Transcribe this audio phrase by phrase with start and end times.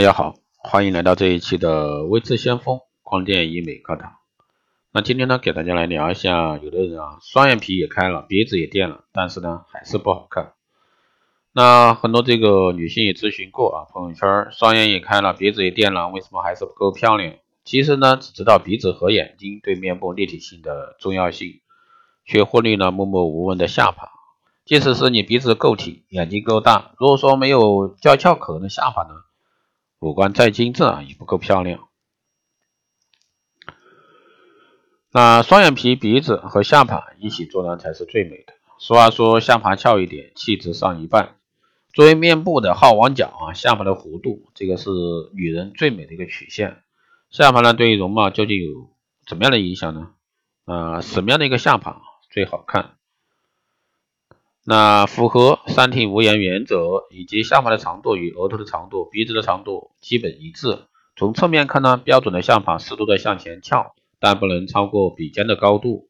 [0.00, 4.14] 大家好，欢迎来到这一期的微智先锋光电医美课堂。
[4.94, 10.54] 那今天呢，给大家来聊一下，有的人啊，双眼皮也开了，鼻子也垫了，但是呢，还是不好看。
[11.52, 17.34] 那很多这个女性也咨询过啊，朋友圈双眼也开了，鼻子也垫了，为什么还是不够漂亮？
[17.66, 21.60] 其实呢，只知道鼻子和眼睛对面部立体性的重要性，
[22.24, 24.08] 却忽略了默默无闻的下巴。
[24.64, 29.10] 即使是你鼻子够挺，眼睛够大，如果说没有娇俏可的下巴呢？
[30.00, 31.88] 五官再精致啊，也不够漂亮。
[35.12, 38.54] 那双眼皮、鼻子和下巴一起做呢，才是最美的。
[38.78, 41.36] 俗话说，下巴翘一点，气质上一半。
[41.92, 44.88] 作为面部的好望角啊，下巴的弧度，这个是
[45.34, 46.82] 女人最美的一个曲线。
[47.28, 48.96] 下巴呢，对于容貌究竟有
[49.26, 50.12] 怎么样的影响呢？
[50.64, 52.96] 啊，什么样的一个下巴最好看？
[54.70, 60.78] 那符合三庭五眼原则，以及下巴的长度与额头的长度、鼻子的长度基本一致。
[61.16, 66.06] 从侧面看呢，标准的下巴适度的向前翘，但不能超过鼻尖的高度。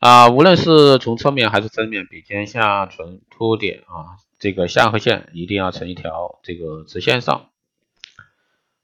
[0.00, 7.46] 啊，无论是从侧面还是正面，鼻尖下唇凸点啊，这个下颌线一定要成一条这个直线上。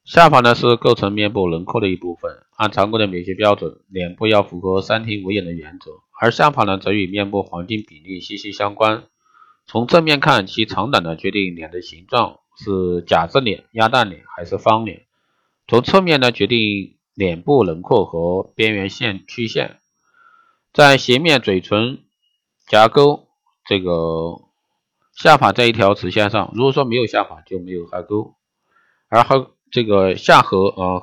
[0.07, 5.91] 下巴呢是构成面部轮廓的一部分，按常规的美学标准，脸部要符合三庭五眼的原则，
[6.21, 9.03] 而下巴呢则与面部黄金比例息息相关。
[9.67, 15.01] 从正面看，其长短呢决定脸的形状是假字脸、鸭蛋脸还是方脸；
[15.67, 19.81] 从侧面呢决定脸部轮廓和边缘线曲线。
[20.73, 22.05] 在斜面嘴唇、
[22.69, 23.27] 颊沟
[23.67, 24.41] 这个
[25.13, 28.37] 下巴在一条直线上，如果说没有下巴就没有颌沟，
[29.09, 29.56] 而颌。
[29.77, 31.03] 这个下颌啊，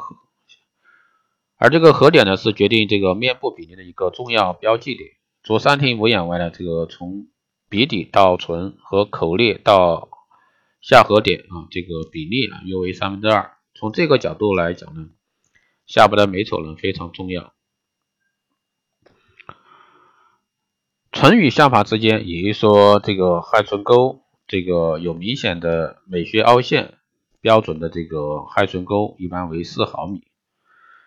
[1.58, 5.12] 而这个颌点呢，是决定这个面部比例的一个重要标记点。
[5.44, 7.28] 除三庭五眼外呢，这个从
[7.70, 10.10] 鼻底到唇和口裂到
[10.82, 13.58] 下颌点啊，这个比例啊约为三分之二。
[13.76, 15.10] 从这个角度来讲呢，
[15.86, 17.54] 下巴的美丑呢非常重要。
[21.12, 26.98] 唇与下巴之间，也就是说这个亥唇沟这个有明显的美学凹陷。
[27.44, 30.24] 标准的这个亥唇沟一般为四毫米，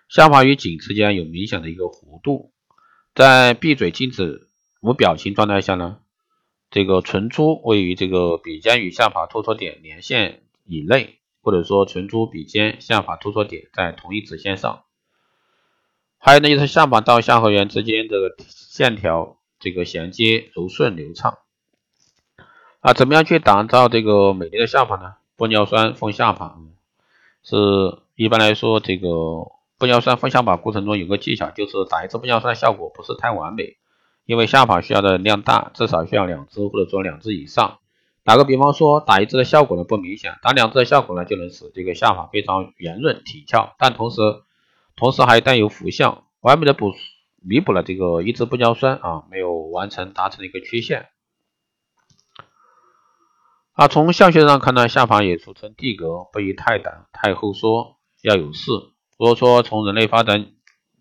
[0.06, 2.52] 下巴与颈之间有明显的一个弧度，
[3.14, 4.46] 在闭嘴静止
[4.82, 6.00] 无表情状态下呢，
[6.70, 14.84] 这个唇珠位于这个鼻尖与下巴突出点连线以内，或者说唇珠、鼻尖、下巴突出点在同一直线上。
[16.18, 21.38] 还有呢，就是下巴到下颌缘之间这个线条这个衔接柔顺流畅。
[22.80, 25.14] 啊，怎么样去打造这个美丽的下巴呢？
[25.36, 26.56] 玻尿酸丰下巴
[27.42, 27.56] 是
[28.14, 29.08] 一般来说，这个
[29.78, 33.76] 玻尿酸丰下巴过程中有个技巧，就是打一支玻尿酸效果不是太完美，
[34.24, 37.78] 因为下巴需要的量大，至少需要两支或者说两支以上。
[38.24, 44.20] 打个比方说，打一支的效果呢不明显，打两支的效果呢就能使这个下巴非常圆润挺翘，但同时
[44.96, 46.92] 同时还带有浮相，完美的补
[47.40, 51.08] 弥补了这个一支玻尿酸啊没有完成达成的一个缺陷。
[53.76, 58.72] 啊，从相学上看呢，下巴也俗称地格，不宜太短太后缩，要有势。
[59.18, 60.50] 如果说从人类发展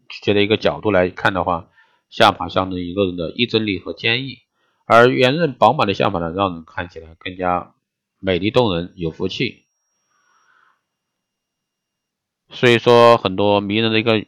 [0.10, 1.70] 学的一个角度来看的话，
[2.10, 4.40] 下巴象征一个人的意志力和坚毅，
[4.86, 7.74] 而圆润饱满的下巴呢，让人看起来更加
[8.20, 9.64] 美丽动人，有福气。
[12.50, 14.26] 所以说，很多迷人的一个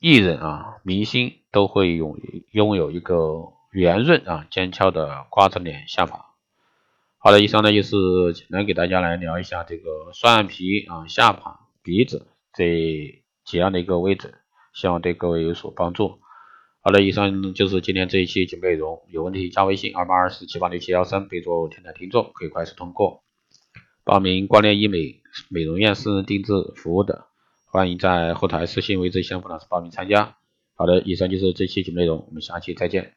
[0.00, 2.18] 艺人啊，明星都会拥
[2.50, 6.33] 拥有一个圆润啊、尖翘的瓜子脸下巴。
[7.24, 7.96] 好的，以上呢就是
[8.34, 14.34] 简单给大家来聊一下这个双眼皮啊、下巴、鼻子这几样的一个位置，
[14.74, 16.18] 希望对各位有所帮助。
[16.82, 23.22] 好的，以上就是今天这一期节目内容，有问题加微信二八二四七八六七幺三，备注“天台听众”，可以快速通过
[24.04, 27.24] 报名光电医美美容院私人定制服务的，
[27.64, 30.36] 欢迎在后台私信为这相锋老师报名参加。
[30.74, 33.14] 好的，以上就是这期节目内容，我们下期再见。